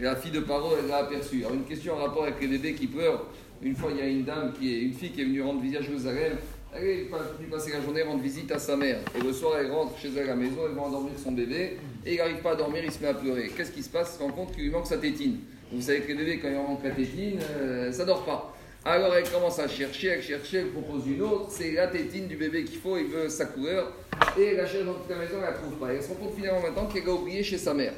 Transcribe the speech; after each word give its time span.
La 0.00 0.14
fille 0.14 0.30
de 0.30 0.38
Paro, 0.40 0.74
elle 0.80 0.88
l'a 0.88 0.98
aperçu. 0.98 1.40
Alors, 1.40 1.54
une 1.54 1.64
question 1.64 1.94
en 1.94 1.96
rapport 1.96 2.22
avec 2.22 2.40
les 2.40 2.46
bébés 2.46 2.74
qui 2.74 2.86
pleurent. 2.86 3.26
Une 3.60 3.74
fois, 3.74 3.90
il 3.90 3.98
y 3.98 4.00
a 4.00 4.06
une 4.06 4.22
dame, 4.22 4.52
qui 4.56 4.72
est, 4.72 4.82
une 4.82 4.92
fille 4.92 5.10
qui 5.10 5.22
est 5.22 5.24
venue 5.24 5.42
rendre 5.42 5.60
visite 5.60 5.78
à 5.78 5.82
Jérusalem. 5.82 6.36
Elle 6.72 6.84
est 6.84 7.08
venue 7.38 7.48
passer 7.50 7.72
la 7.72 7.80
journée 7.80 8.02
rendre 8.02 8.22
visite 8.22 8.52
à 8.52 8.60
sa 8.60 8.76
mère. 8.76 9.00
Et 9.16 9.20
le 9.20 9.32
soir, 9.32 9.58
elle 9.58 9.72
rentre 9.72 9.98
chez 9.98 10.10
elle 10.16 10.24
à 10.24 10.26
la 10.26 10.36
maison, 10.36 10.60
elle 10.68 10.76
va 10.76 10.82
endormir 10.82 11.12
son 11.20 11.32
bébé. 11.32 11.78
Et 12.06 12.14
il 12.14 12.18
n'arrive 12.18 12.42
pas 12.42 12.52
à 12.52 12.54
dormir, 12.54 12.84
il 12.84 12.92
se 12.92 13.00
met 13.00 13.08
à 13.08 13.14
pleurer. 13.14 13.50
Qu'est-ce 13.56 13.72
qui 13.72 13.82
se 13.82 13.88
passe? 13.88 14.12
Il 14.14 14.18
se 14.18 14.22
rend 14.22 14.30
compte 14.30 14.52
qu'il 14.52 14.62
lui 14.62 14.70
manque 14.70 14.86
sa 14.86 14.98
tétine. 14.98 15.38
Vous 15.72 15.82
savez 15.82 16.00
que 16.02 16.08
les 16.08 16.14
bébés, 16.14 16.38
quand 16.38 16.48
ils 16.48 16.54
manquent 16.54 16.84
la 16.84 16.90
tétine, 16.90 17.40
euh, 17.58 17.90
ça 17.90 18.04
dort 18.04 18.24
pas. 18.24 18.54
Alors 18.84 19.14
elle 19.16 19.28
commence 19.28 19.58
à 19.58 19.66
chercher, 19.66 20.08
elle 20.08 20.22
cherche, 20.22 20.54
elle 20.54 20.68
propose 20.68 21.06
une 21.08 21.20
autre. 21.22 21.46
C'est 21.50 21.72
la 21.72 21.88
tétine 21.88 22.28
du 22.28 22.36
bébé 22.36 22.62
qu'il 22.62 22.78
faut, 22.78 22.96
il 22.96 23.06
veut 23.06 23.28
sa 23.28 23.46
couleur. 23.46 23.92
Et 24.38 24.54
la 24.54 24.64
cherche 24.64 24.84
dans 24.84 24.94
toute 24.94 25.10
la 25.10 25.16
maison, 25.16 25.34
elle 25.38 25.50
la 25.50 25.52
trouve 25.52 25.74
pas. 25.74 25.92
Et 25.92 25.96
elle 25.96 26.02
se 26.02 26.08
rend 26.08 26.14
compte 26.14 26.34
finalement 26.36 26.60
maintenant 26.60 26.86
qu'elle 26.86 27.08
a 27.08 27.12
oublié 27.12 27.42
chez 27.42 27.58
sa 27.58 27.74
mère. 27.74 27.92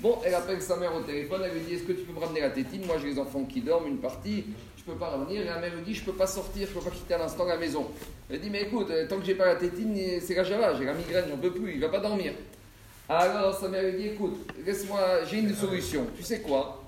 Bon, 0.00 0.18
elle 0.24 0.34
appelle 0.34 0.62
sa 0.62 0.76
mère 0.76 0.94
au 0.94 1.00
téléphone, 1.00 1.42
elle 1.44 1.52
lui 1.52 1.60
dit 1.60 1.74
Est-ce 1.74 1.82
que 1.82 1.92
tu 1.92 2.04
peux 2.04 2.14
me 2.14 2.20
ramener 2.24 2.40
la 2.40 2.48
tétine? 2.48 2.86
Moi 2.86 2.96
j'ai 2.98 3.08
les 3.08 3.18
enfants 3.18 3.44
qui 3.44 3.60
dorment, 3.60 3.86
une 3.86 3.98
partie, 3.98 4.46
je 4.78 4.82
peux 4.82 4.98
pas 4.98 5.10
revenir. 5.10 5.42
Et 5.42 5.44
la 5.44 5.58
mère 5.58 5.76
lui 5.76 5.82
dit 5.82 5.94
Je 5.94 6.02
peux 6.02 6.14
pas 6.14 6.26
sortir, 6.26 6.66
je 6.66 6.72
peux 6.72 6.80
pas 6.80 6.90
quitter 6.90 7.12
à 7.12 7.18
l'instant 7.18 7.44
la 7.44 7.58
maison. 7.58 7.86
Elle 8.30 8.40
dit 8.40 8.48
Mais 8.48 8.62
écoute, 8.62 8.88
euh, 8.90 9.06
tant 9.06 9.18
que 9.18 9.26
j'ai 9.26 9.34
pas 9.34 9.44
la 9.44 9.56
tétine, 9.56 9.94
c'est 10.22 10.34
la 10.34 10.44
java, 10.44 10.74
j'ai 10.78 10.86
la 10.86 10.94
migraine, 10.94 11.26
j'en 11.28 11.36
peux 11.36 11.52
plus, 11.52 11.74
il 11.74 11.80
va 11.80 11.90
pas 11.90 12.00
dormir. 12.00 12.32
Alors 13.10 13.58
sa 13.58 13.68
mère 13.68 13.82
lui 13.82 13.92
dit 13.92 14.08
Écoute, 14.08 14.50
laisse-moi, 14.64 15.00
j'ai 15.30 15.40
une 15.40 15.54
solution. 15.54 16.06
Tu 16.16 16.22
sais 16.22 16.40
quoi? 16.40 16.82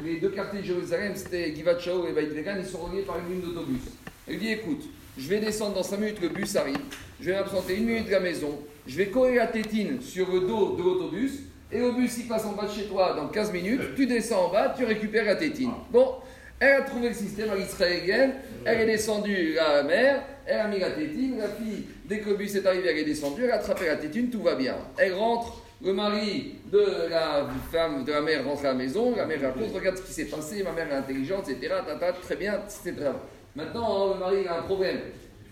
Les 0.00 0.20
deux 0.20 0.30
quartiers 0.30 0.60
de 0.60 0.64
Jérusalem, 0.64 1.12
c'était 1.16 1.52
Givat 1.52 1.78
et 1.78 2.12
Beit 2.12 2.26
Vegan, 2.26 2.58
ils 2.60 2.70
sont 2.70 2.78
reliés 2.78 3.02
par 3.02 3.18
une 3.18 3.34
ligne 3.34 3.42
d'autobus. 3.42 3.80
Elle 4.28 4.34
lui 4.34 4.40
dit 4.40 4.52
Écoute, 4.52 4.84
je 5.18 5.28
vais 5.28 5.40
descendre 5.40 5.74
dans 5.74 5.82
5 5.82 5.96
minutes, 5.98 6.20
le 6.20 6.28
bus 6.28 6.54
arrive, 6.54 6.78
je 7.20 7.26
vais 7.26 7.36
m'absenter 7.36 7.76
une 7.76 7.86
minute 7.86 8.06
de 8.06 8.12
la 8.12 8.20
maison, 8.20 8.60
je 8.86 8.96
vais 8.96 9.08
coller 9.08 9.36
la 9.36 9.48
tétine 9.48 10.00
sur 10.00 10.30
le 10.30 10.40
dos 10.40 10.76
de 10.76 10.82
l'autobus 10.84 11.40
et 11.74 11.80
le 11.80 11.90
bus 11.90 12.16
il 12.18 12.28
passe 12.28 12.46
en 12.46 12.52
bas 12.52 12.66
de 12.66 12.70
chez 12.70 12.84
toi 12.84 13.14
dans 13.14 13.26
15 13.26 13.52
minutes, 13.52 13.80
tu 13.96 14.06
descends 14.06 14.46
en 14.46 14.52
bas, 14.52 14.72
tu 14.76 14.84
récupères 14.84 15.24
la 15.24 15.34
tétine. 15.34 15.72
Bon, 15.90 16.14
elle 16.60 16.74
a 16.74 16.82
trouvé 16.82 17.08
le 17.08 17.14
système 17.14 17.50
à 17.50 17.56
l'israélienne, 17.56 18.34
elle 18.64 18.82
est 18.82 18.86
descendue 18.86 19.58
à 19.58 19.76
la 19.76 19.82
mer, 19.82 20.22
elle 20.46 20.60
a 20.60 20.68
mis 20.68 20.78
la 20.78 20.92
tétine, 20.92 21.38
la 21.38 21.48
fille, 21.48 21.84
dès 22.06 22.20
que 22.20 22.30
le 22.30 22.36
bus 22.36 22.54
est 22.54 22.64
arrivé, 22.64 22.88
elle 22.90 22.98
est 22.98 23.04
descendue, 23.04 23.44
elle 23.44 23.50
a 23.50 23.56
attrapé 23.56 23.86
la 23.86 23.96
tétine, 23.96 24.30
tout 24.30 24.42
va 24.42 24.54
bien. 24.54 24.76
Elle 24.96 25.14
rentre, 25.14 25.62
le 25.84 25.92
mari 25.92 26.54
de 26.72 27.08
la 27.10 27.48
femme, 27.72 28.04
de 28.04 28.12
la 28.12 28.20
mère 28.20 28.44
rentre 28.44 28.64
à 28.64 28.68
la 28.68 28.74
maison, 28.74 29.14
la 29.16 29.26
mère 29.26 29.42
raconte, 29.42 29.74
regarde 29.74 29.98
ce 29.98 30.02
qui 30.02 30.12
s'est 30.12 30.26
passé, 30.26 30.62
ma 30.62 30.72
mère 30.72 30.90
est 30.92 30.96
intelligente, 30.96 31.48
etc. 31.48 31.74
Tata, 31.86 32.12
très 32.12 32.36
bien, 32.36 32.60
bien. 32.84 33.16
Maintenant, 33.56 34.14
le 34.14 34.20
mari 34.20 34.46
a 34.46 34.60
un 34.60 34.62
problème. 34.62 34.98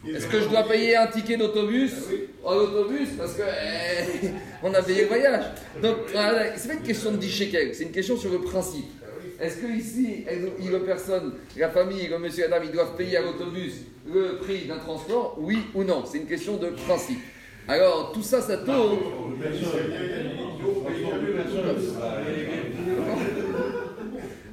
Est-ce 0.08 0.26
que 0.26 0.40
je 0.40 0.48
dois 0.48 0.64
payer 0.64 0.96
un 0.96 1.06
ticket 1.06 1.36
d'autobus? 1.36 1.92
En 2.42 2.54
autobus 2.56 3.10
Parce 3.16 3.34
que 3.34 3.42
eh, 3.42 4.28
on 4.62 4.74
a 4.74 4.82
payé 4.82 5.02
le 5.02 5.08
voyage. 5.08 5.44
Donc, 5.80 5.96
c'est 6.56 6.68
pas 6.68 6.74
une 6.74 6.82
question 6.82 7.12
de 7.12 7.18
10 7.18 7.30
shekels, 7.30 7.74
c'est 7.74 7.84
une 7.84 7.92
question 7.92 8.16
sur 8.16 8.30
le 8.30 8.40
principe. 8.40 8.86
Est-ce 9.40 9.56
que 9.56 9.66
ici, 9.66 10.24
la 10.70 10.78
personne, 10.80 11.34
la 11.56 11.68
famille, 11.70 12.08
le 12.08 12.18
monsieur 12.18 12.44
et 12.44 12.48
la 12.48 12.58
dame, 12.58 12.68
ils 12.68 12.72
doivent 12.72 12.96
payer 12.96 13.16
à 13.16 13.22
l'autobus 13.22 13.74
le 14.12 14.38
prix 14.38 14.66
d'un 14.66 14.78
transport? 14.78 15.36
Oui 15.38 15.58
ou 15.74 15.84
non 15.84 16.04
C'est 16.04 16.18
une 16.18 16.26
question 16.26 16.56
de 16.56 16.68
principe. 16.68 17.20
Alors, 17.68 18.12
tout 18.12 18.22
ça, 18.22 18.40
ça 18.40 18.58
tourne. 18.58 18.98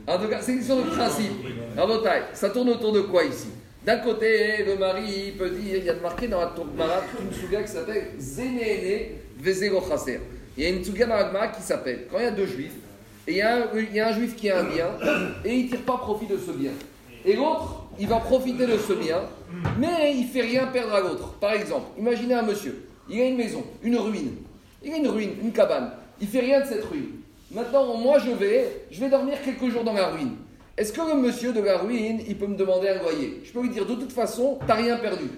En 0.08 0.18
tout 0.18 0.28
cas, 0.28 0.42
c'est 0.42 0.52
une 0.54 0.58
question 0.60 0.82
de 0.82 0.90
principe. 0.90 1.32
Alors, 1.78 2.04
ça 2.34 2.50
tourne 2.50 2.70
autour 2.70 2.92
de 2.92 3.02
quoi 3.02 3.24
ici? 3.24 3.50
D'un 3.90 3.98
côté, 3.98 4.64
le 4.68 4.76
mari 4.76 5.34
peut 5.36 5.50
dire, 5.50 5.78
il 5.78 5.84
y 5.84 5.90
a 5.90 5.96
marqué 5.96 6.28
dans 6.28 6.42
la 6.42 6.46
Tourmara 6.56 7.02
une 7.20 7.34
souga 7.34 7.64
qui 7.64 7.72
s'appelle 7.72 8.10
Zénéné 8.20 9.16
Vezero 9.40 9.82
Chaser. 9.82 10.20
Il 10.56 10.64
y 10.64 10.68
a 10.68 10.70
une 10.70 10.84
souga 10.84 11.08
dans 11.08 11.16
la 11.16 11.48
qui 11.48 11.64
s'appelle, 11.64 12.06
quand 12.12 12.20
il 12.20 12.26
y 12.26 12.28
a 12.28 12.32
deux 12.32 12.46
juifs, 12.46 12.76
et 13.28 13.32
il 13.32 13.38
y, 13.38 13.42
a 13.42 13.56
un, 13.56 13.66
il 13.76 13.96
y 13.96 14.00
a 14.00 14.10
un 14.10 14.14
juif 14.14 14.36
qui 14.36 14.48
a 14.52 14.60
un 14.60 14.66
bien, 14.66 14.90
et 15.44 15.56
il 15.56 15.66
ne 15.66 15.70
tire 15.70 15.82
pas 15.82 15.98
profit 15.98 16.28
de 16.28 16.38
ce 16.38 16.52
bien. 16.52 16.70
Et 17.26 17.36
l'autre, 17.36 17.88
il 18.00 18.08
va 18.08 18.18
profiter 18.18 18.68
de 18.68 18.78
ce 18.78 18.94
bien, 18.94 19.22
mais 19.80 20.14
il 20.14 20.28
ne 20.28 20.28
fait 20.28 20.42
rien 20.42 20.68
perdre 20.68 20.94
à 20.94 21.00
l'autre. 21.00 21.34
Par 21.40 21.54
exemple, 21.54 21.88
imaginez 21.98 22.36
un 22.36 22.44
monsieur, 22.44 22.86
il 23.10 23.20
a 23.20 23.26
une 23.26 23.38
maison, 23.38 23.64
une 23.82 23.98
ruine. 23.98 24.36
Il 24.84 24.94
a 24.94 24.98
une 24.98 25.08
ruine, 25.08 25.32
une 25.42 25.52
cabane. 25.52 25.94
Il 26.22 26.28
ne 26.28 26.32
fait 26.32 26.42
rien 26.42 26.62
de 26.62 26.68
cette 26.68 26.86
ruine. 26.86 27.10
Maintenant, 27.50 27.98
moi, 27.98 28.20
je 28.20 28.30
vais, 28.30 28.84
je 28.92 29.00
vais 29.00 29.10
dormir 29.10 29.40
quelques 29.44 29.68
jours 29.74 29.84
dans 29.84 29.94
la 29.94 30.10
ruine. 30.10 30.36
Est-ce 30.80 30.94
que 30.94 31.02
le 31.02 31.16
monsieur 31.16 31.52
de 31.52 31.60
la 31.60 31.78
ruine, 31.78 32.22
il 32.26 32.38
peut 32.38 32.48
me 32.48 32.56
demander 32.56 32.88
un 32.88 33.04
loyer? 33.04 33.42
Je 33.44 33.52
peux 33.52 33.62
lui 33.62 33.70
dire, 33.70 33.86
de 33.86 33.96
toute 33.96 34.14
façon, 34.14 34.58
tu 34.62 34.66
n'as 34.66 34.76
rien 34.76 34.96
perdu. 34.96 35.30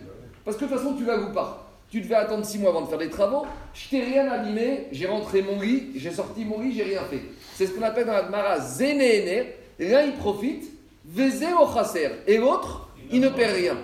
Parce 0.46 0.56
que 0.56 0.66
de 0.66 0.70
toute 0.70 0.78
façon, 0.78 0.94
tu 0.94 1.04
vas 1.04 1.18
ou 1.18 1.34
pas. 1.34 1.68
Tu 1.90 2.00
devais 2.00 2.14
attendre 2.14 2.46
six 2.46 2.60
mois 2.60 2.70
avant 2.70 2.82
de 2.82 2.88
faire 2.88 3.00
des 3.00 3.10
travaux. 3.10 3.48
Je 3.74 3.90
t'ai 3.90 4.04
rien 4.04 4.32
abîmé. 4.32 4.86
J'ai 4.92 5.08
rentré 5.08 5.42
mon 5.42 5.60
lit, 5.60 5.94
j'ai 5.96 6.12
sorti 6.12 6.46
mon 6.46 6.62
lit, 6.62 6.74
j'ai 6.74 6.84
rien 6.84 7.02
fait. 7.10 7.24
C'est 7.56 7.66
ce 7.66 7.72
qu'on 7.72 7.82
appelle 7.82 8.06
dans 8.06 8.14
la 8.14 8.26
Gemara 8.26 8.60
zénéné. 8.60 9.56
L'un, 9.80 10.04
il 10.04 10.14
profite, 10.14 10.64
vezé 11.06 11.48
au 11.60 11.74
chasser. 11.74 12.08
Et 12.28 12.38
l'autre, 12.38 12.90
il 13.12 13.20
ne 13.20 13.30
perd 13.30 13.56
rien. 13.56 13.78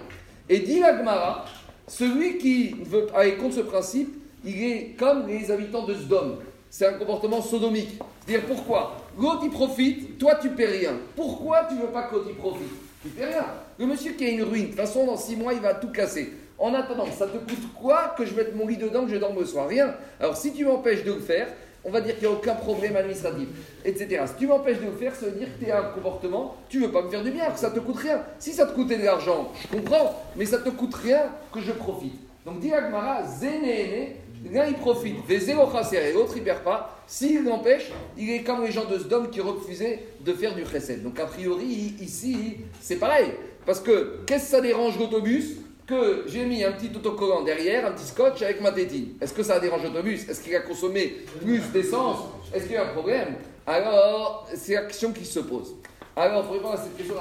Et 0.49 0.59
dit 0.59 0.79
la 0.79 0.95
Gemara, 0.95 1.45
celui 1.87 2.37
qui 2.37 2.75
veut 2.85 3.07
aller 3.15 3.33
contre 3.33 3.55
ce 3.55 3.61
principe, 3.61 4.15
il 4.45 4.63
est 4.63 4.95
comme 4.95 5.25
les 5.25 5.49
habitants 5.49 5.87
de 5.87 5.95
Sdom. 5.95 6.37
C'est 6.69 6.85
un 6.85 6.93
comportement 6.93 7.41
sodomique. 7.41 7.97
C'est-à-dire 8.27 8.47
pourquoi 8.47 8.97
L'autre 9.17 9.47
profite, 9.49 10.17
toi 10.17 10.35
tu 10.35 10.49
paies 10.49 10.65
rien. 10.65 10.93
Pourquoi 11.15 11.65
tu 11.69 11.75
veux 11.75 11.87
pas 11.87 12.03
que 12.03 12.15
l'autre 12.15 12.35
profite? 12.35 12.67
Tu 13.01 13.09
paies 13.09 13.25
rien. 13.25 13.45
Le 13.79 13.85
monsieur 13.85 14.13
qui 14.13 14.25
a 14.25 14.29
une 14.29 14.43
ruine, 14.43 14.65
de 14.65 14.67
toute 14.69 14.75
façon 14.75 15.05
dans 15.05 15.17
six 15.17 15.35
mois 15.35 15.53
il 15.53 15.61
va 15.61 15.73
tout 15.73 15.91
casser. 15.91 16.33
En 16.59 16.73
attendant, 16.73 17.05
ça 17.05 17.27
te 17.27 17.37
coûte 17.37 17.73
quoi 17.79 18.15
que 18.17 18.25
je 18.25 18.33
mette 18.33 18.55
mon 18.55 18.67
lit 18.67 18.77
dedans, 18.77 19.05
que 19.05 19.11
je 19.11 19.17
dorme 19.17 19.39
le 19.39 19.45
soir? 19.45 19.67
Rien. 19.67 19.93
Alors 20.19 20.35
si 20.35 20.51
tu 20.53 20.65
m'empêches 20.65 21.03
de 21.03 21.13
le 21.13 21.19
faire, 21.19 21.47
on 21.85 21.89
va 21.91 22.01
dire 22.01 22.15
qu'il 22.17 22.27
n'y 22.27 22.33
a 22.33 22.37
aucun 22.37 22.55
problème 22.55 22.95
administratif, 22.97 23.47
etc. 23.85 24.23
Si 24.27 24.33
tu 24.39 24.47
m'empêches 24.47 24.79
de 24.79 24.85
le 24.85 24.91
faire, 24.91 25.15
ça 25.15 25.27
veut 25.27 25.39
dire 25.39 25.47
que 25.57 25.63
tu 25.63 25.71
as 25.71 25.79
un 25.79 25.89
comportement, 25.91 26.55
tu 26.67 26.81
veux 26.81 26.91
pas 26.91 27.03
me 27.03 27.09
faire 27.09 27.23
du 27.23 27.31
bien, 27.31 27.49
que 27.49 27.59
ça 27.59 27.69
te 27.69 27.79
coûte 27.79 27.97
rien. 27.97 28.21
Si 28.39 28.51
ça 28.51 28.65
te 28.65 28.73
coûtait 28.73 28.97
de 28.97 29.05
l'argent, 29.05 29.51
je 29.61 29.77
comprends, 29.77 30.21
mais 30.35 30.45
ça 30.45 30.57
te 30.57 30.69
coûte 30.69 30.95
rien 30.95 31.23
que 31.53 31.61
je 31.61 31.71
profite. 31.71 32.15
Donc 32.45 32.59
dit 32.59 32.73
Agmara, 32.73 33.23
zénéné, 33.23 34.17
l'un 34.53 34.65
il 34.65 34.75
profite, 34.75 35.17
et 35.29 36.13
l'autre 36.13 36.33
il 36.35 36.43
perd 36.43 36.63
pas. 36.63 36.97
S'il 37.07 37.43
l'empêche, 37.45 37.89
il 38.17 38.29
est 38.29 38.43
comme 38.43 38.63
les 38.63 38.71
gens 38.71 38.85
de 38.85 38.97
Sdom 38.99 39.27
qui 39.27 39.39
refusaient 39.39 40.03
de 40.19 40.33
faire 40.33 40.53
du 40.55 40.65
chesed. 40.65 41.03
Donc 41.03 41.19
a 41.19 41.25
priori, 41.25 41.95
ici, 42.01 42.57
c'est 42.81 42.97
pareil. 42.97 43.31
Parce 43.65 43.79
que 43.79 44.19
qu'est-ce 44.25 44.45
que 44.45 44.51
ça 44.51 44.61
dérange 44.61 44.97
l'autobus? 44.99 45.57
Que 45.85 46.25
j'ai 46.27 46.43
mis 46.43 46.65
un 46.65 46.73
petit 46.73 46.93
autocollant 46.93 47.43
derrière, 47.43 47.85
un 47.85 47.91
petit 47.91 48.07
scotch 48.07 48.41
avec 48.41 48.59
ma 48.59 48.73
tétine 48.73 49.13
Est-ce 49.21 49.33
que 49.33 49.41
ça 49.41 49.57
dérange 49.57 49.83
l'autobus? 49.83 50.27
Est-ce 50.27 50.41
qu'il 50.41 50.53
a 50.53 50.59
consommé 50.59 51.15
plus 51.39 51.61
d'essence? 51.71 52.25
Est-ce 52.53 52.65
qu'il 52.65 52.73
y 52.73 52.77
a 52.77 52.83
un 52.83 52.93
problème? 52.93 53.35
Alors, 53.65 54.49
c'est 54.53 54.73
la 54.73 54.81
question 54.81 55.13
qui 55.13 55.23
se 55.23 55.39
pose. 55.39 55.75
Alors, 56.13 56.43
pour 56.43 56.55
répondre 56.55 56.73
à 56.73 56.77
cette 56.77 56.97
question, 56.97 57.13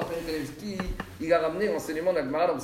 il 1.21 1.33
a 1.33 1.39
ramené 1.39 1.69
l'enseignement 1.69 2.13
d'Agmara 2.13 2.49
dans 2.49 2.55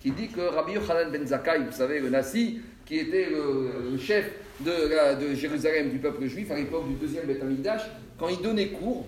qui 0.00 0.10
dit 0.12 0.28
que 0.28 0.40
Rabbi 0.40 0.72
Yochanan 0.72 1.10
ben 1.10 1.26
Zakkai, 1.26 1.58
vous 1.66 1.72
savez, 1.72 2.00
le 2.00 2.08
Nassi, 2.08 2.60
qui 2.86 2.98
était 2.98 3.28
le, 3.30 3.96
chef 3.98 4.30
de, 4.60 5.34
Jérusalem 5.34 5.90
du 5.90 5.98
peuple 5.98 6.26
juif 6.26 6.50
à 6.50 6.56
l'époque 6.56 6.88
du 6.88 6.94
deuxième 6.94 7.26
Beth 7.26 7.42
Amikdash, 7.42 7.82
quand 8.18 8.28
il 8.28 8.40
donnait 8.40 8.68
cours, 8.68 9.06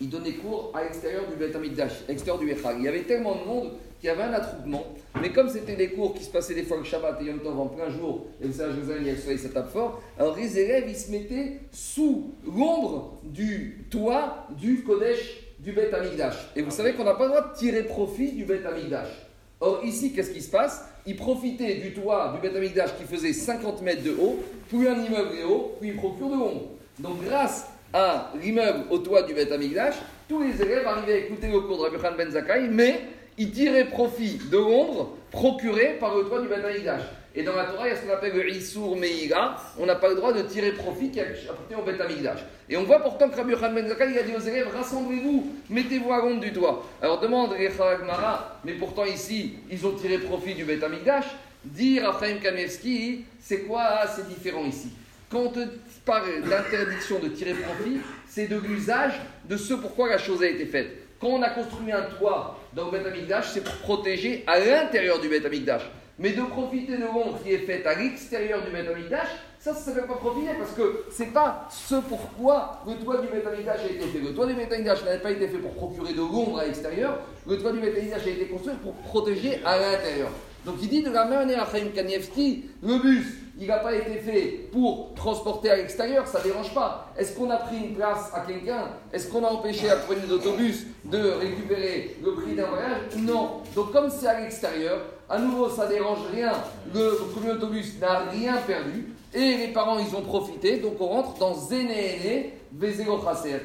il 0.00 0.08
donnait 0.08 0.34
cours 0.34 0.72
à 0.74 0.84
l'extérieur 0.84 1.26
du 1.28 1.36
Beth 1.36 1.56
Amikdash, 1.56 1.92
à 2.06 2.12
l'extérieur 2.12 2.38
du 2.38 2.50
Echal. 2.50 2.76
Il 2.78 2.84
y 2.84 2.88
avait 2.88 3.02
tellement 3.02 3.36
de 3.36 3.44
monde 3.44 3.72
qu'il 3.98 4.08
y 4.08 4.10
avait 4.10 4.22
un 4.22 4.34
attroupement. 4.34 4.86
Mais 5.20 5.32
comme 5.32 5.48
c'était 5.48 5.74
des 5.74 5.88
cours 5.88 6.14
qui 6.14 6.22
se 6.22 6.30
passaient 6.30 6.54
des 6.54 6.62
fois 6.62 6.76
le 6.76 6.84
Shabbat 6.84 7.20
et 7.22 7.24
Yom 7.24 7.40
Tov 7.40 7.58
en 7.58 7.66
plein 7.66 7.88
jour, 7.88 8.26
et 8.42 8.46
vous 8.46 8.52
savez, 8.52 8.72
à 8.72 8.74
Jérusalem, 8.74 9.02
il 9.02 9.06
y 9.08 9.10
a 9.10 9.14
le 9.14 9.18
soleil, 9.18 9.38
ça 9.38 9.48
tape 9.48 9.72
fort, 9.72 10.02
alors 10.18 10.36
les 10.36 10.58
élèves, 10.58 10.84
ils 10.86 10.96
se 10.96 11.10
mettaient 11.10 11.60
sous 11.72 12.34
l'ombre 12.44 13.18
du 13.24 13.86
toit 13.90 14.46
du 14.50 14.84
Kodesh 14.84 15.40
du 15.58 15.72
Beth 15.72 15.94
Amikdash. 15.94 16.36
Et 16.54 16.62
vous 16.62 16.70
savez 16.70 16.92
qu'on 16.92 17.04
n'a 17.04 17.14
pas 17.14 17.24
le 17.24 17.30
droit 17.30 17.48
de 17.52 17.56
tirer 17.56 17.84
profit 17.84 18.32
du 18.32 18.44
Beth 18.44 18.66
Amikdash. 18.66 19.25
Or, 19.60 19.80
ici, 19.84 20.12
qu'est-ce 20.12 20.30
qui 20.30 20.42
se 20.42 20.50
passe? 20.50 20.84
Il 21.06 21.16
profitait 21.16 21.76
du 21.76 21.94
toit 21.94 22.34
du 22.34 22.46
Beth 22.46 22.56
Amikdash 22.56 22.90
qui 22.98 23.04
faisait 23.04 23.32
50 23.32 23.80
mètres 23.82 24.02
de 24.02 24.10
haut, 24.10 24.38
puis 24.68 24.86
un 24.86 25.02
immeuble 25.02 25.36
est 25.38 25.44
haut, 25.44 25.76
puis 25.80 25.90
il 25.90 25.96
procure 25.96 26.28
de 26.28 26.34
l'ombre. 26.34 26.62
Donc, 26.98 27.24
grâce 27.24 27.66
à 27.92 28.32
l'immeuble 28.42 28.84
au 28.90 28.98
toit 28.98 29.22
du 29.22 29.32
Beth 29.32 29.52
Amikdash, 29.52 29.94
tous 30.28 30.42
les 30.42 30.60
élèves 30.60 30.86
arrivaient 30.86 31.14
à 31.14 31.18
écouter 31.18 31.48
le 31.48 31.60
cours 31.60 31.90
de 31.90 31.96
Rabbi 31.96 32.16
Ben 32.16 32.30
Zakai, 32.30 32.68
mais 32.70 33.00
ils 33.38 33.50
tiraient 33.50 33.86
profit 33.86 34.38
de 34.50 34.56
l'ombre 34.56 35.16
procurée 35.30 35.96
par 36.00 36.16
le 36.16 36.24
toit 36.24 36.40
du 36.40 36.48
Beth 36.48 36.64
Amikdash. 36.64 37.02
Et 37.38 37.42
dans 37.42 37.54
la 37.54 37.64
Torah, 37.64 37.86
il 37.86 37.90
y 37.90 37.92
a 37.92 37.96
ce 37.96 38.06
qu'on 38.06 38.14
appelle 38.14 38.34
le 38.34 38.48
Issour 38.48 38.96
Meïga. 38.96 39.56
On 39.78 39.84
n'a 39.84 39.96
pas 39.96 40.08
le 40.08 40.14
droit 40.14 40.32
de 40.32 40.40
tirer 40.40 40.72
profit 40.72 41.10
qui 41.10 41.20
appartient 41.20 41.74
au 41.78 41.82
Beth 41.82 42.00
Amikdash. 42.00 42.38
Et 42.70 42.78
on 42.78 42.84
voit 42.84 43.00
pourtant 43.00 43.28
que 43.28 43.36
Rabbi 43.36 43.52
Yochanan 43.52 43.74
Ben 43.74 44.10
il 44.10 44.18
a 44.18 44.22
dit 44.22 44.34
aux 44.34 44.40
élèves 44.40 44.68
rassemblez-vous, 44.74 45.52
mettez-vous 45.68 46.12
à 46.12 46.18
l'ombre 46.18 46.40
du 46.40 46.52
toit. 46.52 46.86
Alors 47.02 47.20
demande 47.20 47.54
les 47.58 47.68
Mara, 47.68 48.58
mais 48.64 48.72
pourtant 48.72 49.04
ici, 49.04 49.56
ils 49.70 49.86
ont 49.86 49.92
tiré 49.92 50.16
profit 50.16 50.54
du 50.54 50.64
Beth 50.64 50.82
Amikdash. 50.82 51.26
Dit 51.62 52.00
Raphaël 52.00 52.40
Kanevski, 52.40 53.26
c'est 53.38 53.62
quoi 53.62 54.06
C'est 54.14 54.28
différent 54.28 54.64
ici? 54.64 54.88
Quand 55.30 55.52
on 55.56 55.68
parle 56.06 56.42
d'interdiction 56.48 57.18
de 57.18 57.28
tirer 57.28 57.54
profit, 57.54 57.98
c'est 58.26 58.46
de 58.46 58.56
l'usage 58.56 59.20
de 59.46 59.56
ce 59.56 59.74
pourquoi 59.74 60.08
la 60.08 60.18
chose 60.18 60.42
a 60.42 60.48
été 60.48 60.64
faite. 60.64 61.05
Quand 61.20 61.28
on 61.28 61.42
a 61.42 61.50
construit 61.50 61.92
un 61.92 62.02
toit 62.18 62.58
dans 62.74 62.86
le 62.86 62.90
Beth 62.90 63.06
Amikdash, 63.06 63.50
c'est 63.52 63.64
pour 63.64 63.74
protéger 63.76 64.44
à 64.46 64.58
l'intérieur 64.58 65.18
du 65.20 65.28
Beth 65.28 65.46
Amikdash. 65.46 65.82
Mais 66.18 66.30
de 66.30 66.42
profiter 66.42 66.96
de 66.96 67.04
l'ombre 67.04 67.38
qui 67.42 67.52
est 67.52 67.58
faite 67.58 67.86
à 67.86 67.94
l'extérieur 67.94 68.62
du 68.64 68.70
Beth 68.70 68.88
Amikdash, 68.88 69.28
Ça, 69.58 69.74
ça 69.74 69.80
ne 69.90 69.96
s'appelle 69.96 70.08
pas 70.08 70.14
profiter 70.16 70.52
parce 70.58 70.72
que 70.72 71.04
c'est 71.10 71.32
pas 71.32 71.66
ce 71.70 71.96
pourquoi 71.96 72.82
le 72.86 72.94
toit 73.02 73.20
du 73.20 73.26
Betamikdash 73.26 73.80
a 73.80 73.86
été 73.90 74.06
fait. 74.06 74.18
Le 74.20 74.32
toit 74.32 74.46
du 74.46 74.54
Betamikdash 74.54 75.04
n'avait 75.04 75.18
pas 75.18 75.32
été 75.32 75.48
fait 75.48 75.58
pour 75.58 75.72
procurer 75.72 76.12
de 76.12 76.18
l'ombre 76.18 76.60
à 76.60 76.66
l'extérieur. 76.66 77.18
Le 77.48 77.58
toit 77.58 77.72
du 77.72 77.80
Betamikdash 77.80 78.26
a 78.26 78.30
été 78.30 78.46
construit 78.46 78.74
pour 78.82 78.92
protéger 78.94 79.60
à 79.64 79.78
l'intérieur. 79.78 80.30
Donc 80.64 80.76
il 80.82 80.88
dit 80.88 81.02
de 81.02 81.10
la 81.10 81.24
même 81.24 81.40
manière 81.40 81.68
Chaim 81.70 81.88
Kanievski, 81.94 82.66
le 82.82 82.98
bus, 82.98 83.26
il 83.58 83.66
n'a 83.66 83.78
pas 83.78 83.94
été 83.94 84.18
fait 84.18 84.68
pour 84.70 85.14
transporter 85.14 85.70
à 85.70 85.76
l'extérieur, 85.76 86.26
ça 86.26 86.38
ne 86.40 86.44
dérange 86.44 86.74
pas. 86.74 87.12
Est-ce 87.16 87.36
qu'on 87.36 87.50
a 87.50 87.56
pris 87.56 87.76
une 87.76 87.94
place 87.94 88.30
à 88.34 88.40
quelqu'un? 88.40 88.90
Est-ce 89.12 89.28
qu'on 89.28 89.44
a 89.44 89.48
empêché 89.48 89.86
la 89.86 89.96
compagnie 89.96 90.26
d'autobus 90.28 90.86
de 91.04 91.18
récupérer 91.18 92.16
le 92.22 92.32
prix 92.34 92.54
d'un 92.54 92.66
voyage? 92.66 93.16
Non. 93.16 93.62
Donc 93.74 93.92
comme 93.92 94.10
c'est 94.10 94.26
à 94.26 94.40
l'extérieur, 94.40 95.00
à 95.28 95.38
nouveau, 95.38 95.70
ça 95.70 95.86
ne 95.86 95.92
dérange 95.92 96.18
rien. 96.32 96.52
Le 96.94 97.16
premier 97.32 97.52
autobus 97.52 97.98
n'a 98.00 98.20
rien 98.30 98.56
perdu. 98.66 99.12
Et 99.34 99.56
les 99.56 99.68
parents, 99.68 99.98
ils 99.98 100.14
ont 100.14 100.22
profité. 100.22 100.78
Donc 100.78 101.00
on 101.00 101.06
rentre 101.06 101.38
dans 101.38 101.54
Zénéné, 101.54 102.52
Vézélo 102.72 103.20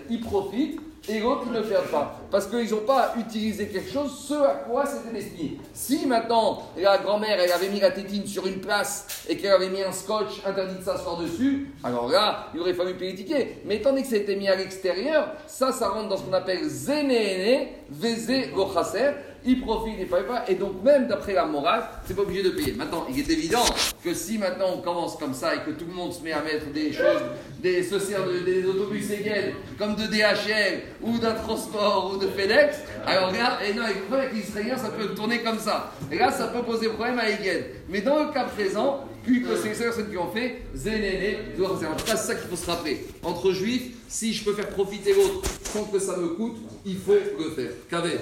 Ils 0.09 0.21
profitent 0.21 0.79
et 1.09 1.19
l'autre, 1.19 1.43
ils 1.47 1.51
ne 1.51 1.61
perdent 1.61 1.87
pas. 1.87 2.19
Parce 2.29 2.45
qu'ils 2.45 2.69
n'ont 2.69 2.81
pas 2.81 3.15
utilisé 3.17 3.67
quelque 3.67 3.91
chose, 3.91 4.25
ce 4.27 4.35
à 4.35 4.53
quoi 4.53 4.85
c'était 4.85 5.13
destiné. 5.13 5.57
Si 5.73 6.05
maintenant, 6.05 6.69
la 6.77 6.99
grand-mère, 6.99 7.39
elle 7.39 7.51
avait 7.51 7.69
mis 7.69 7.79
la 7.79 7.89
tétine 7.89 8.27
sur 8.27 8.45
une 8.45 8.59
place 8.59 9.25
et 9.27 9.35
qu'elle 9.35 9.51
avait 9.51 9.69
mis 9.69 9.81
un 9.81 9.91
scotch 9.91 10.41
interdit 10.45 10.75
de 10.75 10.83
s'asseoir 10.83 11.17
dessus, 11.17 11.73
alors 11.83 12.07
là, 12.07 12.49
il 12.53 12.59
aurait 12.59 12.75
fallu 12.75 12.93
payer 12.93 13.13
le. 13.13 13.61
Mais 13.65 13.77
étant 13.77 13.89
donné 13.89 14.03
que 14.03 14.09
été 14.17 14.35
mis 14.35 14.47
à 14.47 14.55
l'extérieur, 14.55 15.29
ça, 15.47 15.71
ça 15.71 15.89
rentre 15.89 16.09
dans 16.09 16.17
ce 16.17 16.23
qu'on 16.23 16.33
appelle 16.33 16.63
Zénéné, 16.65 17.77
Vézé, 17.89 18.49
Gochaser 18.53 19.11
il 19.45 19.61
profite, 19.61 19.95
il 19.97 20.05
ne 20.05 20.05
paye 20.05 20.23
pas, 20.27 20.43
et 20.47 20.55
donc 20.55 20.83
même 20.83 21.07
d'après 21.07 21.33
la 21.33 21.45
morale, 21.45 21.83
c'est 22.05 22.15
pas 22.15 22.21
obligé 22.21 22.43
de 22.43 22.49
payer. 22.51 22.73
Maintenant, 22.73 23.07
il 23.09 23.19
est 23.19 23.29
évident 23.29 23.63
que 24.03 24.13
si 24.13 24.37
maintenant 24.37 24.67
on 24.75 24.81
commence 24.81 25.17
comme 25.17 25.33
ça 25.33 25.55
et 25.55 25.59
que 25.59 25.71
tout 25.71 25.85
le 25.85 25.93
monde 25.93 26.13
se 26.13 26.21
met 26.21 26.31
à 26.31 26.41
mettre 26.41 26.71
des 26.71 26.93
choses, 26.93 27.21
des, 27.59 27.83
se 27.83 27.95
des 28.43 28.65
autobus 28.65 29.09
Egen, 29.11 29.53
comme 29.77 29.95
de 29.95 30.03
DHL 30.03 30.81
ou 31.01 31.17
d'un 31.17 31.33
transport 31.33 32.13
ou 32.13 32.17
de 32.17 32.27
FedEx, 32.27 32.77
alors 33.05 33.31
là, 33.31 33.59
et 33.67 33.73
non, 33.73 33.83
avec 33.83 34.33
l'Israélien, 34.33 34.77
ça 34.77 34.89
peut 34.89 35.13
tourner 35.15 35.39
comme 35.39 35.59
ça. 35.59 35.91
Et 36.11 36.17
là, 36.17 36.31
ça 36.31 36.47
peut 36.47 36.63
poser 36.63 36.87
problème 36.89 37.19
à 37.19 37.29
Egen. 37.29 37.63
Mais 37.89 38.01
dans 38.01 38.23
le 38.23 38.31
cas 38.31 38.45
présent, 38.45 39.05
puis 39.23 39.43
que 39.43 39.55
c'est 39.55 39.69
les 39.69 39.75
personnes 39.75 40.09
qui 40.09 40.17
ont 40.17 40.31
fait, 40.31 40.61
Zénéné, 40.73 41.37
c'est 41.55 41.63
en 41.63 41.95
tout 41.95 42.05
cas 42.05 42.15
ça 42.15 42.33
qu'il 42.35 42.49
faut 42.49 42.55
se 42.55 42.65
rappeler. 42.69 43.05
Entre 43.23 43.51
juifs, 43.51 43.91
si 44.07 44.33
je 44.33 44.43
peux 44.43 44.53
faire 44.53 44.69
profiter 44.69 45.13
l'autre 45.13 45.47
sans 45.63 45.83
que 45.85 45.99
ça 45.99 46.17
me 46.17 46.29
coûte, 46.29 46.57
il 46.85 46.97
faut 46.97 47.13
le 47.13 47.51
faire. 47.51 47.71
Qu'avez 47.89 48.17